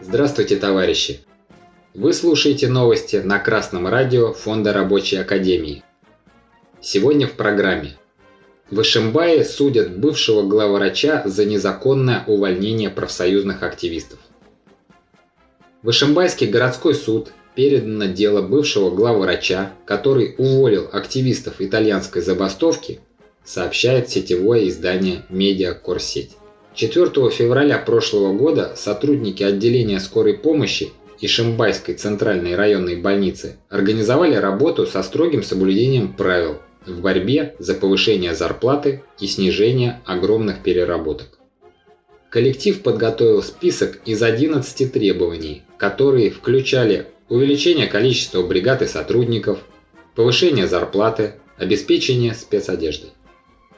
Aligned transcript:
Здравствуйте, 0.00 0.56
товарищи! 0.56 1.20
Вы 1.94 2.12
слушаете 2.12 2.68
новости 2.68 3.16
на 3.16 3.38
Красном 3.38 3.88
радио 3.88 4.34
Фонда 4.34 4.72
Рабочей 4.74 5.16
Академии. 5.16 5.82
Сегодня 6.82 7.26
в 7.26 7.32
программе. 7.32 7.96
В 8.70 8.82
Ишимбае 8.82 9.44
судят 9.44 9.98
бывшего 9.98 10.42
главврача 10.42 11.22
за 11.24 11.44
незаконное 11.46 12.24
увольнение 12.26 12.90
профсоюзных 12.90 13.62
активистов. 13.62 14.18
В 15.82 15.90
Ишимбайский 15.90 16.46
городской 16.46 16.94
суд 16.94 17.32
передано 17.54 18.06
дело 18.06 18.42
бывшего 18.42 18.90
главврача, 18.90 19.72
который 19.86 20.34
уволил 20.36 20.90
активистов 20.92 21.54
итальянской 21.60 22.20
забастовки, 22.20 23.00
сообщает 23.44 24.10
сетевое 24.10 24.68
издание 24.68 25.24
«Медиа 25.28 25.74
Корсеть». 25.74 26.32
4 26.74 27.30
февраля 27.30 27.78
прошлого 27.78 28.32
года 28.32 28.72
сотрудники 28.76 29.42
отделения 29.42 30.00
скорой 30.00 30.34
помощи 30.34 30.90
Ишимбайской 31.20 31.94
центральной 31.94 32.56
районной 32.56 32.96
больницы 32.96 33.56
организовали 33.68 34.34
работу 34.34 34.86
со 34.86 35.02
строгим 35.02 35.42
соблюдением 35.42 36.14
правил 36.14 36.56
в 36.84 37.00
борьбе 37.00 37.54
за 37.58 37.74
повышение 37.74 38.34
зарплаты 38.34 39.02
и 39.20 39.26
снижение 39.26 40.00
огромных 40.04 40.62
переработок. 40.62 41.38
Коллектив 42.28 42.82
подготовил 42.82 43.42
список 43.42 44.00
из 44.04 44.22
11 44.22 44.92
требований, 44.92 45.62
которые 45.76 46.30
включали 46.30 47.06
увеличение 47.28 47.86
количества 47.86 48.42
бригад 48.42 48.82
и 48.82 48.86
сотрудников, 48.86 49.60
повышение 50.14 50.66
зарплаты, 50.66 51.34
обеспечение 51.56 52.34
спецодеждой. 52.34 53.10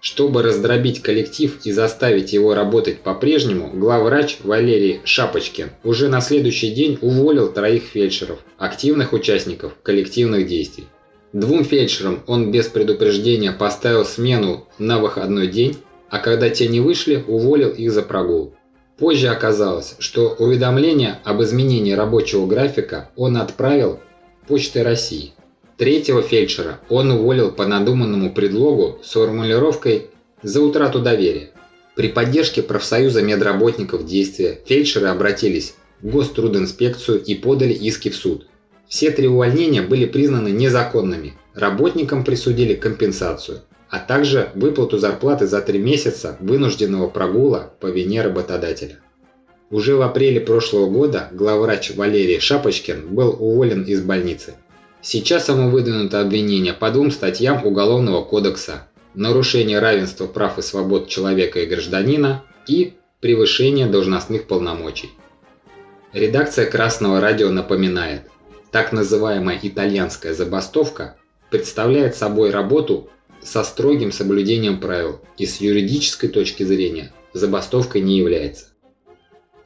Чтобы 0.00 0.42
раздробить 0.42 1.02
коллектив 1.02 1.58
и 1.64 1.72
заставить 1.72 2.32
его 2.32 2.54
работать 2.54 3.00
по-прежнему, 3.00 3.70
главврач 3.72 4.38
Валерий 4.44 5.00
Шапочкин 5.04 5.70
уже 5.84 6.08
на 6.08 6.20
следующий 6.20 6.70
день 6.70 6.98
уволил 7.00 7.52
троих 7.52 7.84
фельдшеров, 7.84 8.38
активных 8.58 9.12
участников 9.12 9.72
коллективных 9.82 10.46
действий. 10.46 10.84
Двум 11.32 11.64
фельдшерам 11.64 12.22
он 12.26 12.50
без 12.50 12.66
предупреждения 12.66 13.52
поставил 13.52 14.04
смену 14.04 14.68
на 14.78 15.00
выходной 15.00 15.48
день, 15.48 15.76
а 16.08 16.18
когда 16.18 16.50
те 16.50 16.68
не 16.68 16.80
вышли, 16.80 17.24
уволил 17.26 17.70
их 17.70 17.92
за 17.92 18.02
прогул. 18.02 18.54
Позже 18.98 19.28
оказалось, 19.28 19.96
что 19.98 20.34
уведомление 20.38 21.18
об 21.24 21.42
изменении 21.42 21.92
рабочего 21.92 22.46
графика 22.46 23.10
он 23.16 23.36
отправил 23.36 24.00
Почтой 24.48 24.82
России. 24.82 25.32
Третьего 25.76 26.22
фельдшера 26.22 26.80
он 26.88 27.10
уволил 27.10 27.52
по 27.52 27.66
надуманному 27.66 28.32
предлогу 28.32 28.98
с 29.04 29.12
формулировкой 29.12 30.06
«за 30.42 30.62
утрату 30.62 31.00
доверия». 31.00 31.50
При 31.94 32.08
поддержке 32.08 32.62
профсоюза 32.62 33.20
медработников 33.20 34.06
действия 34.06 34.58
фельдшеры 34.64 35.08
обратились 35.08 35.74
в 36.00 36.08
Гострудинспекцию 36.08 37.22
и 37.22 37.34
подали 37.34 37.74
иски 37.74 38.08
в 38.08 38.16
суд. 38.16 38.46
Все 38.88 39.10
три 39.10 39.28
увольнения 39.28 39.82
были 39.82 40.06
признаны 40.06 40.48
незаконными, 40.48 41.34
работникам 41.52 42.24
присудили 42.24 42.74
компенсацию, 42.74 43.60
а 43.90 43.98
также 43.98 44.50
выплату 44.54 44.96
зарплаты 44.96 45.46
за 45.46 45.60
три 45.60 45.78
месяца 45.78 46.38
вынужденного 46.40 47.08
прогула 47.08 47.74
по 47.80 47.88
вине 47.88 48.22
работодателя. 48.22 49.00
Уже 49.70 49.96
в 49.96 50.00
апреле 50.02 50.40
прошлого 50.40 50.88
года 50.88 51.28
главврач 51.32 51.90
Валерий 51.96 52.40
Шапочкин 52.40 53.08
был 53.08 53.36
уволен 53.38 53.82
из 53.82 54.00
больницы. 54.00 54.54
Сейчас 55.02 55.48
ему 55.48 55.70
выдвинуто 55.70 56.20
обвинение 56.20 56.72
по 56.72 56.90
двум 56.90 57.10
статьям 57.10 57.64
Уголовного 57.64 58.24
кодекса 58.24 58.88
«Нарушение 59.14 59.78
равенства 59.78 60.26
прав 60.26 60.58
и 60.58 60.62
свобод 60.62 61.08
человека 61.08 61.60
и 61.60 61.66
гражданина» 61.66 62.44
и 62.66 62.94
«Превышение 63.20 63.86
должностных 63.86 64.46
полномочий». 64.46 65.10
Редакция 66.12 66.66
Красного 66.66 67.20
радио 67.20 67.50
напоминает, 67.50 68.22
так 68.70 68.92
называемая 68.92 69.58
итальянская 69.62 70.34
забастовка 70.34 71.16
представляет 71.50 72.16
собой 72.16 72.50
работу 72.50 73.10
со 73.42 73.62
строгим 73.62 74.12
соблюдением 74.12 74.80
правил 74.80 75.20
и 75.36 75.46
с 75.46 75.60
юридической 75.60 76.28
точки 76.28 76.62
зрения 76.62 77.12
забастовкой 77.32 78.00
не 78.00 78.18
является. 78.18 78.66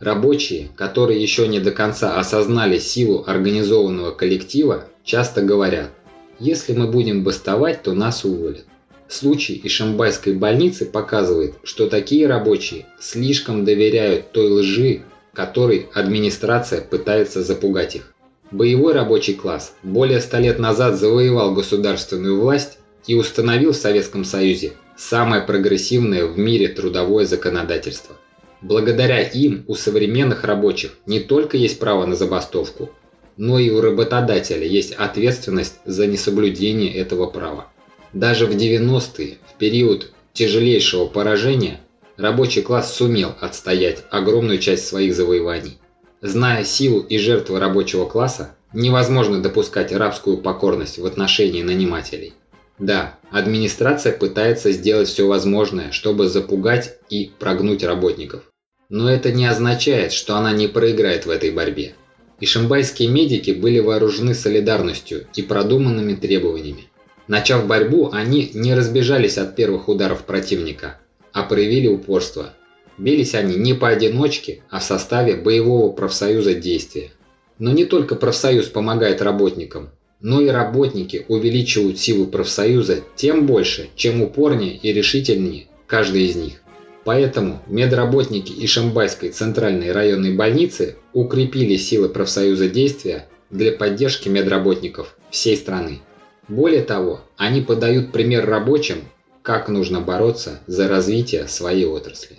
Рабочие, 0.00 0.70
которые 0.76 1.22
еще 1.22 1.46
не 1.46 1.60
до 1.60 1.72
конца 1.72 2.18
осознали 2.18 2.78
силу 2.78 3.22
организованного 3.26 4.12
коллектива, 4.12 4.86
часто 5.04 5.42
говорят, 5.42 5.90
если 6.38 6.72
мы 6.72 6.86
будем 6.86 7.22
бастовать, 7.22 7.82
то 7.82 7.92
нас 7.92 8.24
уволят. 8.24 8.64
Случай 9.08 9.60
Ишимбайской 9.62 10.32
больницы 10.32 10.86
показывает, 10.86 11.54
что 11.64 11.86
такие 11.86 12.26
рабочие 12.26 12.86
слишком 12.98 13.66
доверяют 13.66 14.32
той 14.32 14.48
лжи, 14.50 15.02
которой 15.34 15.88
администрация 15.92 16.80
пытается 16.80 17.42
запугать 17.42 17.96
их. 17.96 18.14
Боевой 18.50 18.94
рабочий 18.94 19.34
класс 19.34 19.74
более 19.82 20.20
ста 20.20 20.40
лет 20.40 20.58
назад 20.58 20.98
завоевал 20.98 21.52
государственную 21.52 22.40
власть 22.40 22.78
и 23.06 23.14
установил 23.14 23.72
в 23.72 23.76
Советском 23.76 24.24
Союзе 24.24 24.72
самое 24.96 25.42
прогрессивное 25.42 26.24
в 26.24 26.38
мире 26.38 26.68
трудовое 26.68 27.26
законодательство. 27.26 28.16
Благодаря 28.62 29.22
им 29.22 29.64
у 29.68 29.74
современных 29.74 30.44
рабочих 30.44 30.98
не 31.06 31.20
только 31.20 31.56
есть 31.56 31.78
право 31.78 32.04
на 32.04 32.14
забастовку, 32.14 32.90
но 33.36 33.58
и 33.58 33.70
у 33.70 33.80
работодателя 33.80 34.66
есть 34.66 34.92
ответственность 34.92 35.76
за 35.86 36.06
несоблюдение 36.06 36.94
этого 36.94 37.26
права. 37.26 37.68
Даже 38.12 38.46
в 38.46 38.50
90-е, 38.50 39.38
в 39.48 39.58
период 39.58 40.12
тяжелейшего 40.34 41.06
поражения, 41.06 41.80
рабочий 42.16 42.60
класс 42.60 42.94
сумел 42.94 43.32
отстоять 43.40 44.04
огромную 44.10 44.58
часть 44.58 44.86
своих 44.86 45.14
завоеваний. 45.14 45.78
Зная 46.20 46.64
силу 46.64 47.00
и 47.00 47.16
жертвы 47.16 47.60
рабочего 47.60 48.04
класса, 48.04 48.56
невозможно 48.74 49.40
допускать 49.40 49.90
рабскую 49.92 50.36
покорность 50.36 50.98
в 50.98 51.06
отношении 51.06 51.62
нанимателей. 51.62 52.34
Да, 52.78 53.18
администрация 53.30 54.12
пытается 54.12 54.72
сделать 54.72 55.08
все 55.08 55.26
возможное, 55.26 55.92
чтобы 55.92 56.28
запугать 56.28 56.98
и 57.08 57.30
прогнуть 57.38 57.84
работников. 57.84 58.49
Но 58.90 59.08
это 59.10 59.32
не 59.32 59.46
означает, 59.46 60.12
что 60.12 60.36
она 60.36 60.52
не 60.52 60.66
проиграет 60.66 61.24
в 61.24 61.30
этой 61.30 61.52
борьбе. 61.52 61.94
Ишимбайские 62.40 63.08
медики 63.08 63.52
были 63.52 63.78
вооружены 63.78 64.34
солидарностью 64.34 65.26
и 65.34 65.42
продуманными 65.42 66.14
требованиями. 66.14 66.88
Начав 67.28 67.66
борьбу, 67.66 68.10
они 68.12 68.50
не 68.52 68.74
разбежались 68.74 69.38
от 69.38 69.54
первых 69.54 69.88
ударов 69.88 70.24
противника, 70.24 70.98
а 71.32 71.44
проявили 71.44 71.86
упорство. 71.86 72.54
Бились 72.98 73.34
они 73.34 73.54
не 73.54 73.74
поодиночке, 73.74 74.62
а 74.68 74.80
в 74.80 74.84
составе 74.84 75.36
боевого 75.36 75.92
профсоюза 75.92 76.54
действия. 76.54 77.12
Но 77.58 77.70
не 77.70 77.84
только 77.84 78.16
профсоюз 78.16 78.66
помогает 78.66 79.22
работникам, 79.22 79.90
но 80.20 80.40
и 80.40 80.48
работники 80.48 81.24
увеличивают 81.28 81.98
силу 81.98 82.26
профсоюза 82.26 83.02
тем 83.14 83.46
больше, 83.46 83.88
чем 83.94 84.20
упорнее 84.22 84.76
и 84.76 84.92
решительнее 84.92 85.68
каждый 85.86 86.26
из 86.26 86.36
них. 86.36 86.60
Поэтому 87.04 87.62
медработники 87.66 88.52
Ишимбайской 88.52 89.30
центральной 89.30 89.92
районной 89.92 90.34
больницы 90.34 90.96
укрепили 91.12 91.76
силы 91.76 92.08
профсоюза 92.08 92.68
действия 92.68 93.26
для 93.48 93.72
поддержки 93.72 94.28
медработников 94.28 95.16
всей 95.30 95.56
страны. 95.56 96.00
Более 96.48 96.82
того, 96.82 97.22
они 97.36 97.62
подают 97.62 98.12
пример 98.12 98.46
рабочим, 98.46 99.04
как 99.42 99.68
нужно 99.68 100.00
бороться 100.00 100.60
за 100.66 100.88
развитие 100.88 101.48
своей 101.48 101.86
отрасли. 101.86 102.38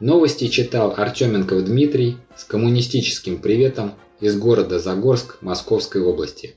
Новости 0.00 0.48
читал 0.48 0.94
Артеменков 0.96 1.64
Дмитрий 1.64 2.18
с 2.36 2.44
коммунистическим 2.44 3.38
приветом 3.38 3.94
из 4.20 4.38
города 4.38 4.78
Загорск 4.78 5.38
Московской 5.40 6.02
области. 6.02 6.56